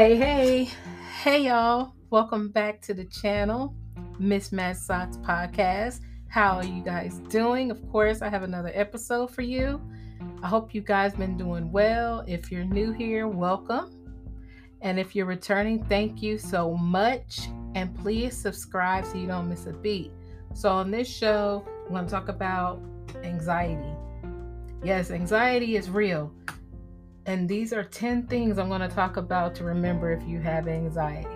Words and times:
Hey, 0.00 0.16
hey, 0.16 0.70
hey, 1.22 1.44
y'all. 1.44 1.92
Welcome 2.08 2.48
back 2.48 2.80
to 2.86 2.94
the 2.94 3.04
channel, 3.04 3.76
Mz 4.18 4.50
Matched 4.50 4.80
Socks 4.80 5.18
Podcast. 5.18 6.00
How 6.26 6.56
are 6.56 6.64
you 6.64 6.82
guys 6.82 7.18
doing? 7.28 7.70
Of 7.70 7.86
course, 7.92 8.22
I 8.22 8.30
have 8.30 8.42
another 8.42 8.70
episode 8.72 9.30
for 9.30 9.42
you. 9.42 9.78
I 10.42 10.48
hope 10.48 10.74
you 10.74 10.80
guys 10.80 11.12
been 11.12 11.36
doing 11.36 11.70
well. 11.70 12.24
If 12.26 12.50
you're 12.50 12.64
new 12.64 12.92
here, 12.92 13.28
welcome. 13.28 13.90
And 14.80 14.98
if 14.98 15.14
you're 15.14 15.26
returning, 15.26 15.84
thank 15.84 16.22
you 16.22 16.38
so 16.38 16.78
much. 16.78 17.48
And 17.74 17.94
please 17.94 18.34
subscribe 18.34 19.04
so 19.04 19.18
you 19.18 19.26
don't 19.26 19.50
miss 19.50 19.66
a 19.66 19.72
beat. 19.74 20.12
So, 20.54 20.70
on 20.70 20.90
this 20.90 21.14
show, 21.14 21.62
I'm 21.84 21.92
going 21.92 22.06
to 22.06 22.10
talk 22.10 22.28
about 22.28 22.80
anxiety. 23.22 23.94
Yes, 24.82 25.10
anxiety 25.10 25.76
is 25.76 25.90
real. 25.90 26.32
And 27.30 27.48
these 27.48 27.72
are 27.72 27.84
10 27.84 28.26
things 28.26 28.58
I'm 28.58 28.68
going 28.68 28.80
to 28.80 28.88
talk 28.88 29.16
about 29.16 29.54
to 29.54 29.64
remember 29.64 30.10
if 30.10 30.26
you 30.26 30.40
have 30.40 30.66
anxiety. 30.66 31.28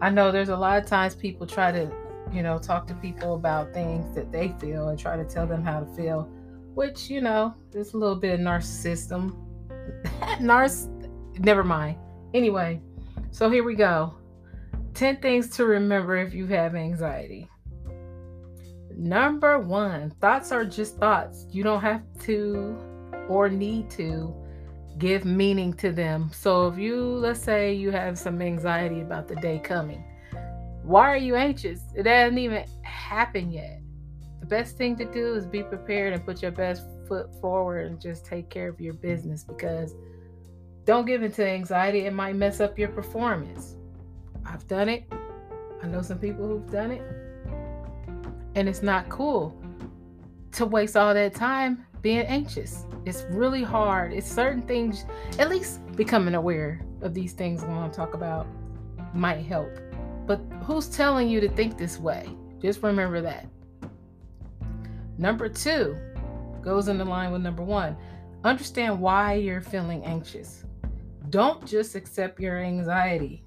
I 0.00 0.08
know 0.08 0.32
there's 0.32 0.48
a 0.48 0.56
lot 0.56 0.82
of 0.82 0.88
times 0.88 1.14
people 1.14 1.46
try 1.46 1.70
to, 1.72 1.92
you 2.32 2.42
know, 2.42 2.58
talk 2.58 2.86
to 2.86 2.94
people 2.94 3.34
about 3.34 3.74
things 3.74 4.14
that 4.14 4.32
they 4.32 4.54
feel 4.58 4.88
and 4.88 4.98
try 4.98 5.18
to 5.18 5.24
tell 5.24 5.46
them 5.46 5.62
how 5.62 5.80
to 5.80 5.86
feel, 5.94 6.22
which, 6.72 7.10
you 7.10 7.20
know, 7.20 7.54
there's 7.70 7.92
a 7.92 7.98
little 7.98 8.16
bit 8.16 8.32
of 8.32 8.40
narcissism. 8.40 9.36
Narc 10.40 10.88
never 11.38 11.62
mind. 11.62 11.98
Anyway, 12.32 12.80
so 13.30 13.50
here 13.50 13.62
we 13.62 13.74
go. 13.74 14.14
10 14.94 15.18
things 15.18 15.50
to 15.50 15.66
remember 15.66 16.16
if 16.16 16.32
you 16.32 16.46
have 16.46 16.74
anxiety. 16.74 17.46
Number 18.96 19.58
1, 19.58 20.12
thoughts 20.22 20.50
are 20.50 20.64
just 20.64 20.96
thoughts. 20.96 21.44
You 21.50 21.62
don't 21.62 21.82
have 21.82 22.00
to 22.20 22.74
or 23.28 23.50
need 23.50 23.90
to 23.90 24.34
give 24.98 25.24
meaning 25.24 25.72
to 25.74 25.92
them. 25.92 26.30
So 26.32 26.68
if 26.68 26.78
you, 26.78 27.00
let's 27.00 27.40
say, 27.40 27.74
you 27.74 27.90
have 27.90 28.18
some 28.18 28.40
anxiety 28.40 29.00
about 29.00 29.28
the 29.28 29.36
day 29.36 29.58
coming, 29.58 30.04
why 30.82 31.10
are 31.10 31.16
you 31.16 31.34
anxious? 31.34 31.80
It 31.94 32.06
hasn't 32.06 32.38
even 32.38 32.64
happened 32.82 33.52
yet. 33.52 33.80
The 34.40 34.46
best 34.46 34.76
thing 34.76 34.96
to 34.96 35.04
do 35.06 35.34
is 35.34 35.46
be 35.46 35.62
prepared 35.62 36.12
and 36.12 36.24
put 36.24 36.42
your 36.42 36.50
best 36.50 36.82
foot 37.08 37.30
forward 37.40 37.86
and 37.86 38.00
just 38.00 38.26
take 38.26 38.50
care 38.50 38.68
of 38.68 38.80
your 38.80 38.94
business 38.94 39.42
because 39.42 39.94
don't 40.84 41.06
give 41.06 41.22
into 41.22 41.46
anxiety. 41.46 42.00
It 42.00 42.12
might 42.12 42.36
mess 42.36 42.60
up 42.60 42.78
your 42.78 42.90
performance. 42.90 43.76
I've 44.44 44.66
done 44.68 44.88
it. 44.88 45.10
I 45.82 45.86
know 45.86 46.02
some 46.02 46.18
people 46.18 46.46
who've 46.46 46.70
done 46.70 46.90
it. 46.90 47.02
And 48.54 48.68
it's 48.68 48.82
not 48.82 49.08
cool 49.08 49.58
to 50.52 50.66
waste 50.66 50.96
all 50.96 51.14
that 51.14 51.34
time 51.34 51.86
being 52.04 52.26
anxious. 52.26 52.84
It's 53.06 53.24
really 53.30 53.62
hard. 53.62 54.12
It's 54.12 54.30
certain 54.30 54.60
things, 54.60 55.06
at 55.38 55.48
least 55.48 55.80
becoming 55.96 56.34
aware 56.34 56.84
of 57.00 57.14
these 57.14 57.32
things 57.32 57.64
I 57.64 57.68
want 57.68 57.90
to 57.90 57.96
talk 57.96 58.12
about 58.12 58.46
might 59.14 59.46
help. 59.46 59.70
But 60.26 60.38
who's 60.62 60.86
telling 60.86 61.30
you 61.30 61.40
to 61.40 61.48
think 61.48 61.78
this 61.78 61.98
way? 61.98 62.28
Just 62.60 62.82
remember 62.82 63.22
that. 63.22 63.46
Number 65.16 65.48
two 65.48 65.96
goes 66.60 66.88
in 66.88 66.98
the 66.98 67.06
line 67.06 67.32
with 67.32 67.40
number 67.40 67.62
one. 67.62 67.96
Understand 68.44 69.00
why 69.00 69.34
you're 69.34 69.62
feeling 69.62 70.04
anxious. 70.04 70.62
Don't 71.30 71.66
just 71.66 71.94
accept 71.94 72.38
your 72.38 72.58
anxiety. 72.58 73.46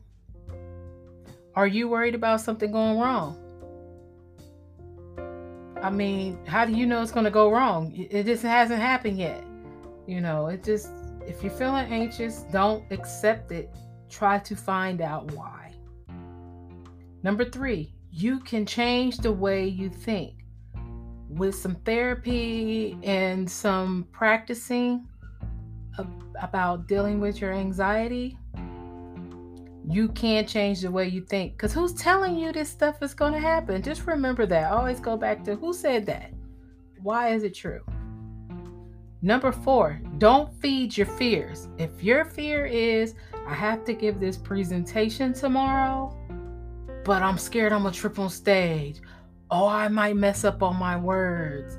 Are 1.54 1.68
you 1.68 1.88
worried 1.88 2.16
about 2.16 2.42
something 2.42 2.72
going 2.72 2.98
wrong? 2.98 3.38
I 5.81 5.89
mean, 5.89 6.38
how 6.45 6.66
do 6.66 6.73
you 6.73 6.86
know 6.86 7.02
it's 7.02 7.11
going 7.11 7.26
to 7.26 7.32
go 7.32 7.52
wrong? 7.52 7.93
It 7.95 8.26
just 8.26 8.43
hasn't 8.43 8.82
happened 8.82 9.17
yet. 9.17 9.43
You 10.08 10.21
know, 10.21 10.48
it 10.48 10.64
just, 10.64 10.89
if 11.26 11.43
you're 11.43 11.52
feeling 11.52 11.92
anxious, 11.92 12.45
don't 12.52 12.83
accept 12.92 13.52
it. 13.52 13.70
Try 14.10 14.39
to 14.39 14.55
find 14.55 15.02
out 15.02 15.32
why. 15.32 15.73
Number 17.23 17.45
three, 17.45 17.93
you 18.11 18.39
can 18.39 18.66
change 18.66 19.17
the 19.17 19.32
way 19.32 19.67
you 19.67 19.89
think. 19.89 20.45
With 21.30 21.55
some 21.55 21.76
therapy 21.76 22.98
and 23.04 23.49
some 23.49 24.08
practicing 24.11 25.08
about 26.42 26.87
dealing 26.87 27.20
with 27.20 27.42
your 27.42 27.54
anxiety, 27.54 28.37
you 29.89 30.09
can't 30.09 30.48
change 30.48 30.81
the 30.81 30.92
way 30.92 31.08
you 31.08 31.21
think. 31.21 31.53
Because 31.53 31.73
who's 31.73 31.93
telling 31.93 32.37
you 32.37 32.52
this 32.52 32.70
stuff 32.70 33.02
is 33.02 33.14
going 33.14 33.33
to 33.33 33.39
happen? 33.39 33.81
Just 33.81 34.05
remember 34.05 34.45
that. 34.45 34.71
Always 34.71 34.99
go 34.99 35.15
back 35.15 35.43
to 35.45 35.55
who 35.55 35.73
said 35.73 36.05
that? 36.08 36.31
Why 37.02 37.30
is 37.30 37.43
it 37.43 37.53
true? 37.53 37.81
Number 39.21 39.52
four, 39.52 39.99
don't 40.17 40.53
feed 40.61 40.95
your 40.95 41.08
fears. 41.08 41.70
If 41.77 42.03
your 42.03 42.25
fear 42.25 42.65
is, 42.65 43.15
I 43.48 43.53
have 43.53 43.86
to 43.86 43.93
give 43.93 44.20
this 44.20 44.37
presentation 44.37 45.33
tomorrow, 45.33 46.15
but 47.04 47.23
I'm 47.23 47.37
scared 47.37 47.71
I'm 47.71 47.83
going 47.83 47.93
to 47.93 47.99
trip 47.99 48.19
on 48.19 48.30
stage. 48.30 49.02
Oh, 49.49 49.67
I 49.67 49.87
might 49.87 50.17
mess 50.17 50.43
up 50.43 50.61
on 50.61 50.75
my 50.75 50.98
words. 50.98 51.77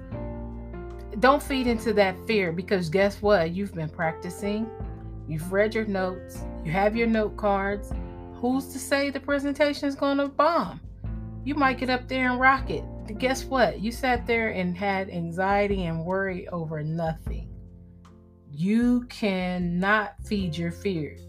Don't 1.21 1.43
feed 1.43 1.67
into 1.67 1.93
that 1.93 2.17
fear 2.27 2.53
because 2.53 2.89
guess 2.89 3.21
what? 3.21 3.51
You've 3.51 3.75
been 3.75 3.89
practicing, 3.91 4.67
you've 5.29 5.53
read 5.53 5.75
your 5.75 5.85
notes, 5.87 6.43
you 6.65 6.73
have 6.73 6.97
your 6.97 7.07
note 7.07 7.37
cards. 7.37 7.93
Who's 8.35 8.69
to 8.69 8.79
say 8.79 9.11
the 9.11 9.21
presentation 9.21 9.89
is 9.89 9.95
going 9.95 10.19
to 10.19 10.29
bomb? 10.29 10.81
You 11.45 11.55
might 11.55 11.79
get 11.79 11.91
up 11.91 12.09
there 12.09 12.31
and 12.31 12.41
rock 12.41 12.71
it. 12.71 12.85
But 13.07 13.19
guess 13.19 13.45
what? 13.45 13.81
You 13.81 13.91
sat 13.91 14.27
there 14.27 14.51
and 14.51 14.77
had 14.77 15.09
anxiety 15.11 15.87
and 15.87 16.05
worry 16.05 16.47
over 16.49 16.83
nothing. 16.83 17.49
You 18.53 19.07
cannot 19.09 20.15
feed 20.25 20.57
your 20.57 20.73
fears. 20.73 21.23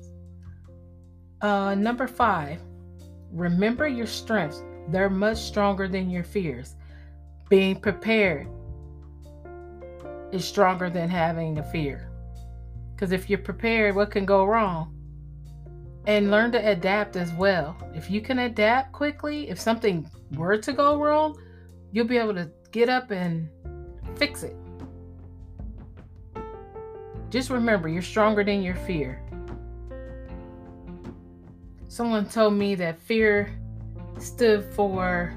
Uh, 1.41 1.75
number 1.75 2.07
five, 2.07 2.59
remember 3.31 3.87
your 3.87 4.07
strengths. 4.07 4.61
They're 4.89 5.09
much 5.09 5.37
stronger 5.37 5.87
than 5.87 6.09
your 6.09 6.23
fears. 6.23 6.75
Being 7.47 7.79
prepared 7.79 8.47
is 10.31 10.45
stronger 10.45 10.89
than 10.89 11.09
having 11.09 11.57
a 11.59 11.63
fear. 11.63 12.08
Because 12.99 13.13
if 13.13 13.29
you're 13.29 13.39
prepared, 13.39 13.95
what 13.95 14.11
can 14.11 14.25
go 14.25 14.43
wrong? 14.43 14.93
and 16.09 16.31
learn 16.31 16.51
to 16.51 16.57
adapt 16.67 17.15
as 17.15 17.31
well. 17.33 17.77
If 17.93 18.09
you 18.09 18.19
can 18.19 18.39
adapt 18.39 18.91
quickly, 18.93 19.47
if 19.47 19.59
something 19.59 20.09
were 20.33 20.57
to 20.57 20.73
go 20.73 20.99
wrong, 20.99 21.39
you'll 21.91 22.07
be 22.07 22.17
able 22.17 22.33
to 22.33 22.49
get 22.71 22.89
up 22.89 23.11
and 23.11 23.47
fix 24.15 24.41
it. 24.41 24.55
Just 27.29 27.51
remember, 27.51 27.87
you're 27.87 28.01
stronger 28.01 28.43
than 28.43 28.63
your 28.63 28.73
fear. 28.75 29.21
Someone 31.89 32.27
told 32.27 32.55
me 32.55 32.73
that 32.75 32.99
fear 32.99 33.55
stood 34.17 34.63
for, 34.73 35.31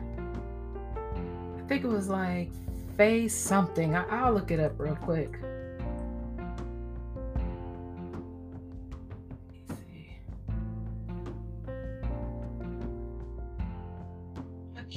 I 1.58 1.68
think 1.68 1.84
it 1.84 1.88
was 1.88 2.08
like 2.08 2.50
face 2.96 3.36
something. 3.36 3.94
I, 3.94 4.30
will 4.30 4.36
look 4.36 4.50
it 4.50 4.58
up 4.58 4.80
real 4.80 4.96
quick. 4.96 5.38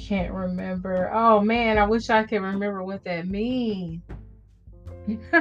Can't 0.06 0.32
remember. 0.32 1.10
Oh 1.12 1.40
man, 1.40 1.78
I 1.78 1.84
wish 1.84 2.10
I 2.10 2.22
could 2.22 2.40
remember 2.40 2.84
what 2.84 3.02
that 3.04 3.26
means. 3.26 4.02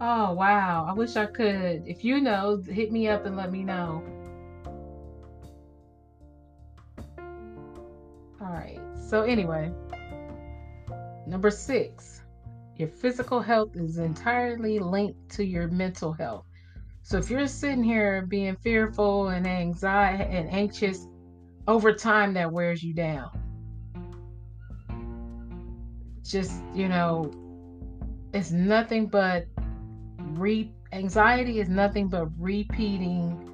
oh 0.00 0.32
wow, 0.32 0.86
I 0.88 0.94
wish 0.94 1.16
I 1.16 1.26
could. 1.26 1.82
If 1.86 2.02
you 2.02 2.22
know, 2.22 2.62
hit 2.66 2.90
me 2.90 3.08
up 3.08 3.26
and 3.26 3.36
let 3.36 3.52
me 3.52 3.62
know. 3.62 4.02
All 8.40 8.50
right. 8.50 8.80
So 9.08 9.22
anyway, 9.24 9.70
number 11.26 11.50
6. 11.50 12.22
Your 12.76 12.88
physical 12.88 13.40
health 13.40 13.76
is 13.76 13.98
entirely 13.98 14.78
linked 14.78 15.28
to 15.32 15.44
your 15.44 15.68
mental 15.68 16.14
health. 16.14 16.46
So 17.02 17.18
if 17.18 17.28
you're 17.28 17.46
sitting 17.46 17.84
here 17.84 18.24
being 18.26 18.56
fearful 18.56 19.28
and 19.28 19.46
anxiety 19.46 20.24
and 20.24 20.50
anxious 20.50 21.06
over 21.68 21.92
time 21.92 22.32
that 22.34 22.50
wears 22.50 22.82
you 22.82 22.94
down 22.94 23.49
just, 26.24 26.52
you 26.74 26.88
know, 26.88 27.30
it's 28.32 28.50
nothing 28.50 29.06
but 29.06 29.46
re 30.18 30.72
anxiety 30.92 31.60
is 31.60 31.68
nothing 31.68 32.08
but 32.08 32.28
repeating 32.38 33.48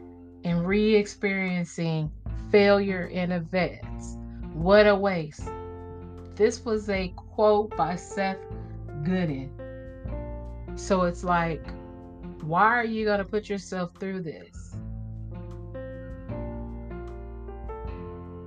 and 0.45 0.67
re-experiencing 0.67 2.11
failure 2.51 3.07
in 3.07 3.33
events. 3.33 4.17
What 4.53 4.87
a 4.87 4.95
waste. 4.95 5.49
This 6.35 6.65
was 6.65 6.89
a 6.89 7.09
quote 7.17 7.77
by 7.77 7.97
Seth 7.97 8.39
Godin. 9.03 9.51
So 10.77 11.03
it's 11.03 11.25
like, 11.25 11.67
why 12.43 12.67
are 12.67 12.85
you 12.85 13.05
going 13.05 13.19
to 13.19 13.25
put 13.25 13.49
yourself 13.49 13.91
through 13.99 14.23
this? 14.23 14.77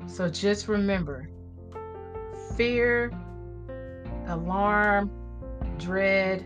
So 0.08 0.30
just 0.30 0.68
remember 0.68 1.30
fear 2.56 3.12
alarm, 4.30 5.12
dread, 5.78 6.46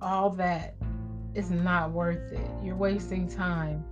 all 0.00 0.30
that 0.30 0.76
is 1.34 1.50
not 1.50 1.92
worth 1.92 2.32
it. 2.32 2.46
You're 2.62 2.76
wasting 2.76 3.28
time. 3.28 3.84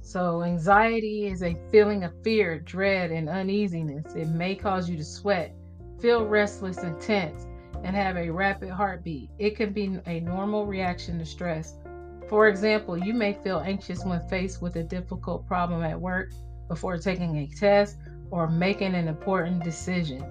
So, 0.00 0.42
anxiety 0.42 1.28
is 1.28 1.42
a 1.42 1.56
feeling 1.70 2.02
of 2.02 2.12
fear, 2.24 2.58
dread, 2.58 3.12
and 3.12 3.28
uneasiness. 3.28 4.14
It 4.14 4.28
may 4.28 4.56
cause 4.56 4.90
you 4.90 4.96
to 4.96 5.04
sweat, 5.04 5.54
feel 6.00 6.26
restless 6.26 6.78
and 6.78 7.00
tense, 7.00 7.46
and 7.84 7.94
have 7.94 8.16
a 8.16 8.28
rapid 8.28 8.70
heartbeat. 8.70 9.30
It 9.38 9.56
can 9.56 9.72
be 9.72 9.98
a 10.06 10.20
normal 10.20 10.66
reaction 10.66 11.18
to 11.20 11.24
stress. 11.24 11.76
For 12.28 12.48
example, 12.48 12.98
you 12.98 13.14
may 13.14 13.34
feel 13.34 13.60
anxious 13.60 14.04
when 14.04 14.20
faced 14.28 14.60
with 14.60 14.76
a 14.76 14.82
difficult 14.82 15.46
problem 15.46 15.84
at 15.84 16.00
work 16.00 16.32
before 16.70 16.96
taking 16.96 17.36
a 17.38 17.46
test, 17.48 17.98
or 18.30 18.48
making 18.48 18.94
an 18.94 19.08
important 19.08 19.62
decision. 19.64 20.24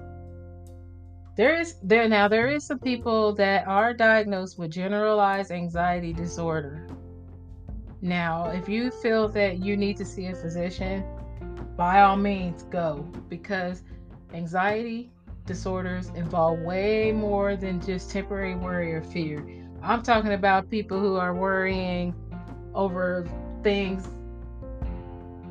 There 1.36 1.60
is 1.60 1.76
there 1.84 2.08
now 2.08 2.30
there 2.30 2.48
is 2.48 2.66
some 2.66 2.80
people 2.80 3.36
that 3.36 3.68
are 3.68 3.94
diagnosed 3.94 4.58
with 4.58 4.72
generalized 4.72 5.52
anxiety 5.52 6.14
disorder. 6.14 6.88
Now, 8.02 8.52
if 8.52 8.70
you 8.70 8.90
feel 8.90 9.28
that 9.30 9.60
you 9.60 9.76
need 9.76 9.98
to 9.98 10.06
see 10.06 10.28
a 10.28 10.36
physician, 10.36 11.04
by 11.76 12.02
all 12.02 12.16
means 12.16 12.64
go 12.64 13.06
because 13.28 13.84
anxiety 14.34 15.12
disorders 15.46 16.10
involve 16.16 16.60
way 16.60 17.12
more 17.12 17.58
than 17.58 17.82
just 17.82 18.12
temporary 18.12 18.56
worry 18.56 18.94
or 18.94 19.02
fear. 19.02 19.46
I'm 19.82 20.04
talking 20.04 20.34
about 20.34 20.70
people 20.70 21.00
who 21.02 21.18
are 21.18 21.34
worrying 21.34 22.16
over 22.74 23.28
things 23.62 24.08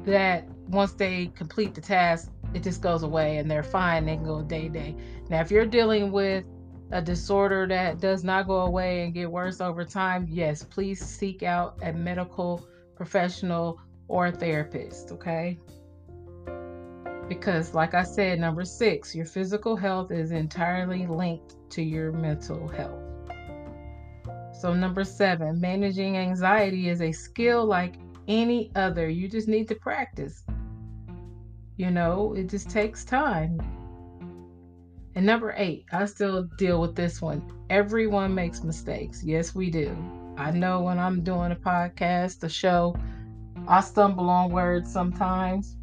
that 0.05 0.49
once 0.69 0.93
they 0.93 1.27
complete 1.35 1.75
the 1.75 1.81
task, 1.81 2.31
it 2.55 2.63
just 2.63 2.81
goes 2.81 3.03
away 3.03 3.39
and 3.39 3.51
they're 3.51 3.63
fine. 3.63 4.07
They 4.07 4.17
can 4.17 4.25
go 4.25 4.43
day 4.43 4.69
day. 4.69 4.95
Now, 5.29 5.41
if 5.41 5.51
you're 5.51 5.67
dealing 5.67 6.13
with 6.13 6.45
a 6.91 7.03
disorder 7.03 7.67
that 7.67 8.01
does 8.01 8.25
not 8.25 8.47
go 8.47 8.61
away 8.61 9.05
and 9.05 9.13
get 9.13 9.31
worse 9.31 9.61
over 9.61 9.85
time, 9.85 10.27
yes, 10.31 10.63
please 10.63 11.05
seek 11.05 11.43
out 11.43 11.79
a 11.83 11.93
medical 11.93 12.67
professional 12.97 13.81
or 14.09 14.27
a 14.27 14.33
therapist, 14.33 15.13
okay? 15.13 15.59
Because, 17.29 17.75
like 17.75 17.93
I 17.93 18.05
said, 18.05 18.41
number 18.41 18.65
six, 18.65 19.15
your 19.15 19.27
physical 19.27 19.77
health 19.77 20.11
is 20.11 20.31
entirely 20.31 21.07
linked 21.07 21.57
to 21.71 21.83
your 21.83 22.11
mental 22.13 22.69
health. 22.69 23.03
So, 24.59 24.73
number 24.73 25.05
seven, 25.05 25.61
managing 25.61 26.17
anxiety 26.17 26.89
is 26.89 27.03
a 27.03 27.13
skill 27.13 27.67
like 27.67 27.97
any 28.27 28.73
other. 28.75 29.09
You 29.09 29.29
just 29.29 29.47
need 29.47 29.69
to 29.69 29.75
practice. 29.75 30.43
You 31.79 31.93
know, 31.93 32.35
it 32.35 32.49
just 32.49 32.69
takes 32.69 33.05
time. 33.05 33.61
And 35.15 35.25
number 35.25 35.55
eight, 35.57 35.85
I 35.93 36.07
still 36.07 36.43
deal 36.59 36.81
with 36.81 36.97
this 36.97 37.23
one. 37.23 37.41
Everyone 37.71 38.35
makes 38.35 38.65
mistakes. 38.65 39.23
Yes, 39.23 39.55
we 39.55 39.71
do. 39.71 39.97
I 40.37 40.51
know 40.51 40.81
when 40.83 40.99
I'm 40.99 41.23
doing 41.23 41.53
a 41.53 41.57
podcast, 41.57 42.43
a 42.43 42.49
show, 42.49 42.97
I 43.69 43.81
stumble 43.81 44.29
on 44.29 44.51
words 44.51 44.93
sometimes. 44.93 45.77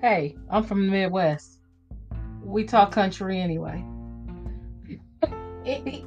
Hey, 0.00 0.36
I'm 0.48 0.62
from 0.62 0.86
the 0.86 0.90
Midwest. 0.90 1.58
We 2.42 2.64
talk 2.64 2.92
country 2.92 3.40
anyway. 3.40 3.84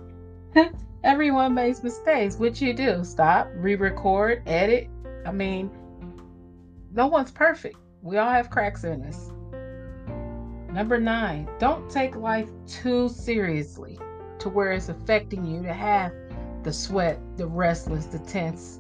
Everyone 1.04 1.54
makes 1.54 1.84
mistakes. 1.84 2.38
What 2.38 2.60
you 2.60 2.74
do? 2.74 3.04
Stop, 3.04 3.48
re 3.54 3.76
record, 3.76 4.42
edit. 4.48 4.90
I 5.24 5.32
mean, 5.32 5.70
no 6.92 7.06
one's 7.06 7.30
perfect. 7.30 7.78
We 8.06 8.20
all 8.20 8.30
have 8.30 8.52
cracks 8.52 8.84
in 8.84 9.02
us. 9.02 9.32
Number 10.72 11.00
nine, 11.00 11.50
don't 11.58 11.90
take 11.90 12.16
life 12.16 12.52
too 12.68 13.10
seriously 13.10 13.98
to 14.38 14.48
where 14.48 14.74
it's 14.74 14.90
affecting 14.90 15.44
you 15.44 15.64
to 15.64 15.74
have 15.74 16.14
the 16.62 16.72
sweat, 16.72 17.20
the 17.36 17.48
restless, 17.48 18.06
the 18.06 18.20
tense, 18.20 18.80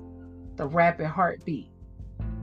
the 0.57 0.67
rapid 0.67 1.07
heartbeat. 1.07 1.71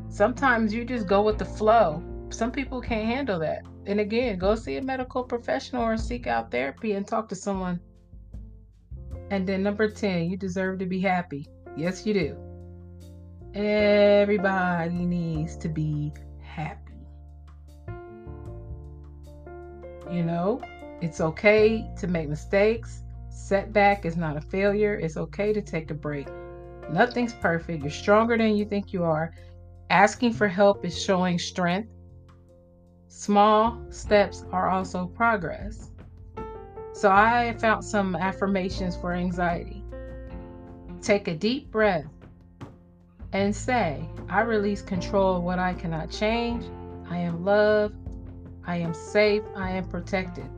Sometimes 0.09 0.75
you 0.75 0.85
just 0.85 1.07
go 1.07 1.23
with 1.23 1.39
the 1.39 1.45
flow. 1.45 2.03
Some 2.31 2.51
people 2.51 2.81
can't 2.81 3.07
handle 3.07 3.39
that. 3.39 3.63
And 3.87 4.01
again, 4.01 4.37
go 4.37 4.57
see 4.57 4.77
a 4.77 4.83
medical 4.83 5.23
professional 5.23 5.85
or 5.85 5.97
seek 5.97 6.27
out 6.27 6.51
therapy 6.51 6.95
and 6.95 7.07
talk 7.07 7.29
to 7.29 7.37
someone. 7.37 7.79
And 9.31 9.47
then 9.47 9.63
number 9.63 9.89
10, 9.89 10.29
you 10.29 10.37
deserve 10.37 10.81
to 10.81 10.87
be 10.87 10.99
happy. 10.99 11.47
Yes, 11.77 12.05
you 12.05 12.13
do. 12.13 12.37
Everybody 13.55 15.07
needs 15.07 15.57
to 15.59 15.69
be 15.69 16.13
happy. 16.53 16.93
You 20.11 20.23
know, 20.23 20.61
it's 21.01 21.21
okay 21.21 21.91
to 21.99 22.07
make 22.07 22.29
mistakes. 22.29 23.03
Setback 23.31 24.05
is 24.05 24.17
not 24.17 24.37
a 24.37 24.41
failure. 24.41 24.95
It's 24.95 25.17
okay 25.17 25.53
to 25.53 25.63
take 25.63 25.91
a 25.91 25.95
break. 25.95 26.29
Nothing's 26.91 27.33
perfect. 27.33 27.83
You're 27.83 27.91
stronger 27.91 28.37
than 28.37 28.57
you 28.57 28.67
think 28.67 28.93
you 28.93 29.05
are. 29.05 29.33
Asking 29.89 30.33
for 30.33 30.49
help 30.49 30.85
is 30.85 31.01
showing 31.01 31.39
strength. 31.39 31.89
Small 33.09 33.81
steps 33.91 34.45
are 34.53 34.69
also 34.69 35.07
progress. 35.07 35.91
So 36.93 37.11
I 37.11 37.55
found 37.59 37.85
some 37.85 38.15
affirmations 38.15 38.97
for 38.97 39.13
anxiety. 39.13 39.83
Take 41.01 41.29
a 41.29 41.35
deep 41.35 41.71
breath 41.71 42.07
and 43.33 43.55
say, 43.55 44.09
I 44.29 44.43
release 44.43 44.83
control 44.83 45.37
of 45.37 45.43
what 45.43 45.59
I 45.59 45.75
cannot 45.75 46.11
change. 46.11 46.65
I 47.11 47.19
am 47.19 47.45
loved. 47.45 47.97
I 48.67 48.77
am 48.77 48.95
safe. 48.95 49.43
I 49.57 49.71
am 49.71 49.89
protected. 49.89 50.49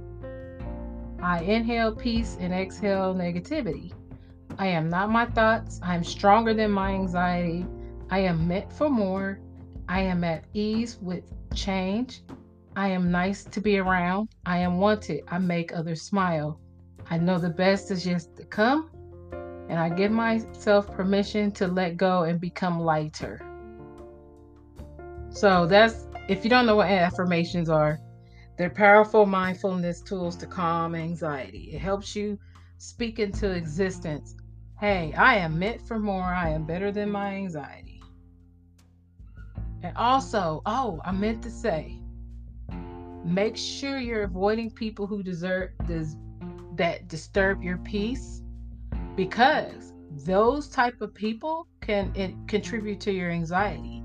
I 1.23 1.41
inhale 1.41 1.95
peace 1.95 2.37
and 2.41 2.53
exhale 2.53 3.15
negativity. 3.15 3.93
I 4.59 4.67
am 4.67 4.89
not 4.89 5.11
my 5.11 5.27
thoughts. 5.27 5.81
I 5.83 5.95
am 5.95 6.05
stronger 6.05 6.55
than 6.55 6.71
my 6.71 6.91
anxiety. 6.91 7.67
I 8.11 8.21
am 8.21 8.47
meant 8.47 8.73
for 8.73 8.91
more. 8.91 9.41
I 9.89 10.01
am 10.01 10.23
at 10.25 10.45
ease 10.53 10.99
with 11.01 11.25
change. 11.55 12.23
I 12.77 12.89
am 12.89 13.11
nice 13.11 13.45
to 13.45 13.61
be 13.61 13.79
around. 13.79 14.29
I 14.47 14.59
am 14.59 14.79
wanted. 14.79 15.23
I 15.29 15.39
make 15.39 15.73
others 15.73 16.03
smile. 16.03 16.61
I 17.11 17.19
know 17.19 17.39
the 17.39 17.51
best 17.51 17.91
is 17.91 18.07
yet 18.07 18.27
to 18.37 18.45
come. 18.45 18.91
And 19.69 19.79
I 19.79 19.89
give 19.89 20.13
myself 20.13 20.91
permission 20.91 21.51
to 21.53 21.67
let 21.67 21.97
go 21.97 22.25
and 22.25 22.41
become 22.41 22.81
lighter. 22.81 23.41
So 25.31 25.67
that's 25.67 26.07
if 26.29 26.45
you 26.45 26.51
don't 26.51 26.67
know 26.67 26.77
what 26.77 26.89
affirmations 26.89 27.69
are, 27.69 27.99
they're 28.57 28.71
powerful 28.71 29.27
mindfulness 29.27 30.01
tools 30.01 30.37
to 30.37 30.47
calm 30.47 30.95
anxiety. 30.95 31.71
It 31.73 31.81
helps 31.81 32.15
you 32.15 32.39
speak 32.79 33.19
into 33.19 33.51
existence. 33.51 34.37
Hey, 34.79 35.13
I 35.17 35.37
am 35.37 35.59
meant 35.59 35.87
for 35.87 35.99
more. 35.99 36.23
I 36.23 36.51
am 36.51 36.65
better 36.65 36.93
than 36.93 37.11
my 37.11 37.35
anxiety. 37.35 38.01
And 39.83 39.97
also, 39.97 40.63
oh, 40.67 41.01
I 41.05 41.13
meant 41.13 41.43
to 41.43 41.51
say, 41.51 41.99
make 43.25 43.57
sure 43.57 43.99
you're 43.99 44.23
avoiding 44.23 44.71
people 44.71 45.07
who 45.07 45.23
deserve 45.23 45.71
this, 45.87 46.17
that 46.77 47.09
disturb 47.09 47.63
your 47.63 47.79
peace 47.79 48.43
because 49.17 49.93
those 50.25 50.69
type 50.69 51.01
of 51.01 51.15
people 51.15 51.67
can 51.81 52.13
contribute 52.47 53.01
to 53.01 53.13
your 53.13 53.31
anxiety 53.31 54.05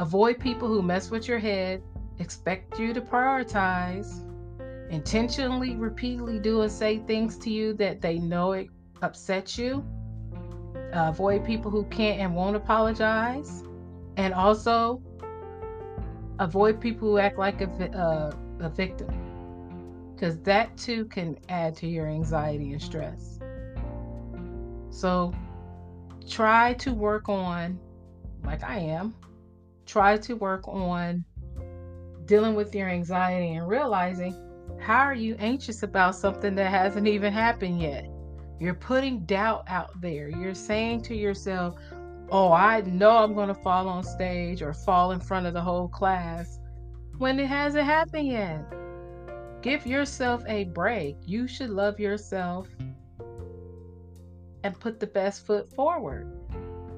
Avoid 0.00 0.38
people 0.38 0.68
who 0.68 0.80
mess 0.80 1.10
with 1.10 1.26
your 1.26 1.40
head, 1.40 1.82
expect 2.20 2.78
you 2.78 2.94
to 2.94 3.00
prioritize, 3.00 4.24
intentionally, 4.90 5.74
repeatedly 5.74 6.38
do 6.38 6.62
and 6.62 6.70
say 6.70 6.98
things 6.98 7.36
to 7.38 7.50
you 7.50 7.74
that 7.74 8.00
they 8.00 8.18
know 8.18 8.52
it 8.52 8.68
upsets 9.02 9.58
you. 9.58 9.84
Uh, 10.92 11.08
avoid 11.08 11.44
people 11.44 11.68
who 11.68 11.82
can't 11.86 12.20
and 12.20 12.32
won't 12.32 12.54
apologize. 12.54 13.64
And 14.16 14.32
also, 14.32 15.02
avoid 16.38 16.80
people 16.80 17.08
who 17.08 17.18
act 17.18 17.36
like 17.36 17.60
a, 17.60 17.98
uh, 17.98 18.32
a 18.60 18.68
victim. 18.68 19.10
Because 20.14 20.38
that 20.42 20.76
too 20.76 21.06
can 21.06 21.36
add 21.48 21.74
to 21.78 21.88
your 21.88 22.06
anxiety 22.06 22.72
and 22.72 22.80
stress. 22.80 23.40
So, 24.90 25.32
try 26.28 26.74
to 26.74 26.92
work 26.92 27.28
on, 27.28 27.78
like 28.44 28.62
I 28.62 28.78
am, 28.78 29.14
try 29.86 30.16
to 30.18 30.34
work 30.34 30.66
on 30.68 31.24
dealing 32.26 32.54
with 32.54 32.74
your 32.74 32.88
anxiety 32.88 33.54
and 33.54 33.66
realizing 33.66 34.34
how 34.78 34.98
are 34.98 35.14
you 35.14 35.34
anxious 35.38 35.82
about 35.82 36.14
something 36.14 36.54
that 36.54 36.70
hasn't 36.70 37.06
even 37.06 37.32
happened 37.32 37.80
yet? 37.80 38.08
You're 38.60 38.74
putting 38.74 39.24
doubt 39.24 39.64
out 39.68 40.00
there. 40.00 40.28
You're 40.28 40.54
saying 40.54 41.02
to 41.02 41.14
yourself, 41.14 41.76
Oh, 42.30 42.52
I 42.52 42.82
know 42.82 43.16
I'm 43.16 43.32
going 43.32 43.48
to 43.48 43.54
fall 43.54 43.88
on 43.88 44.04
stage 44.04 44.60
or 44.60 44.74
fall 44.74 45.12
in 45.12 45.20
front 45.20 45.46
of 45.46 45.54
the 45.54 45.62
whole 45.62 45.88
class 45.88 46.58
when 47.16 47.40
it 47.40 47.46
hasn't 47.46 47.86
happened 47.86 48.28
yet. 48.28 48.64
Give 49.62 49.86
yourself 49.86 50.42
a 50.46 50.64
break. 50.64 51.16
You 51.24 51.48
should 51.48 51.70
love 51.70 51.98
yourself 51.98 52.68
and 54.64 54.78
put 54.78 55.00
the 55.00 55.06
best 55.06 55.46
foot 55.46 55.70
forward. 55.72 56.30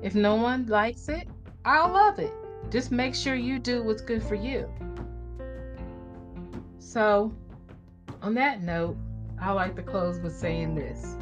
If 0.03 0.15
no 0.15 0.37
one 0.37 0.67
likes 0.67 1.09
it, 1.09 1.29
I'll 1.65 1.93
love 1.93 2.19
it. 2.19 2.33
Just 2.71 2.91
make 2.91 3.15
sure 3.15 3.35
you 3.35 3.59
do 3.59 3.83
what's 3.83 4.03
good 4.03 4.23
for 4.23 4.35
you. 4.35 4.69
So, 6.79 7.33
on 8.23 8.35
that 8.35 8.63
note, 8.63 8.97
I 9.41 9.53
like 9.53 9.77
to 9.77 9.83
close 9.83 10.19
with 10.21 10.37
saying 10.37 10.75
this 10.75 11.17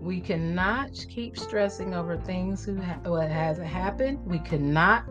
We 0.00 0.20
cannot 0.20 1.04
keep 1.08 1.38
stressing 1.38 1.94
over 1.94 2.16
things 2.16 2.64
who 2.64 2.80
ha- 2.80 3.00
what 3.04 3.30
hasn't 3.30 3.66
happened. 3.66 4.24
We 4.24 4.38
cannot 4.38 5.04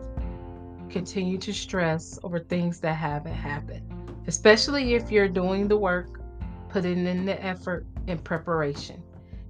continue 0.88 1.38
to 1.38 1.52
stress 1.52 2.18
over 2.22 2.38
things 2.38 2.80
that 2.80 2.94
haven't 2.94 3.34
happened, 3.34 3.82
especially 4.26 4.94
if 4.94 5.10
you're 5.10 5.28
doing 5.28 5.68
the 5.68 5.76
work, 5.76 6.20
putting 6.68 7.06
in 7.06 7.24
the 7.24 7.42
effort 7.44 7.86
in 8.06 8.18
preparation. 8.18 9.02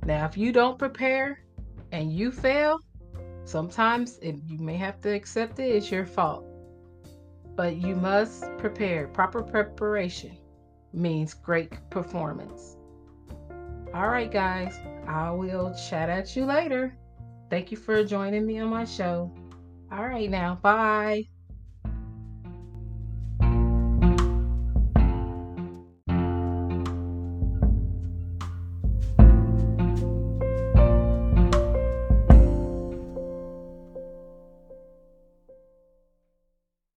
Now, 0.06 0.24
if 0.24 0.36
you 0.36 0.52
don't 0.52 0.78
prepare 0.78 1.40
and 1.90 2.12
you 2.12 2.30
fail, 2.30 2.80
sometimes 3.44 4.18
it, 4.22 4.36
you 4.46 4.56
may 4.58 4.76
have 4.76 5.00
to 5.00 5.12
accept 5.12 5.58
it, 5.58 5.64
it's 5.64 5.90
your 5.90 6.06
fault. 6.06 6.44
But 7.56 7.76
you 7.76 7.96
must 7.96 8.44
prepare. 8.56 9.08
Proper 9.08 9.42
preparation 9.42 10.38
means 10.92 11.34
great 11.34 11.72
performance. 11.90 12.76
All 13.92 14.08
right, 14.08 14.30
guys, 14.30 14.78
I 15.08 15.32
will 15.32 15.74
chat 15.88 16.08
at 16.08 16.36
you 16.36 16.44
later. 16.44 16.96
Thank 17.50 17.72
you 17.72 17.76
for 17.76 18.04
joining 18.04 18.46
me 18.46 18.60
on 18.60 18.68
my 18.68 18.84
show. 18.84 19.32
All 19.90 20.06
right, 20.06 20.30
now, 20.30 20.56
bye. 20.62 21.24